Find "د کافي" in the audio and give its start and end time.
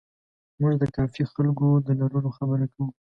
0.81-1.23